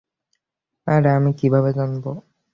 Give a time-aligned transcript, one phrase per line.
[0.87, 2.11] আরে আমি কিভাবে জানবো?